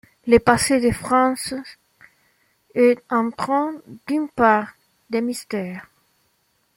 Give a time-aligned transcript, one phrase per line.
[0.25, 1.53] Le passé de Frances
[2.73, 3.75] est empreint
[4.07, 4.69] d'une part
[5.11, 5.85] de mystère.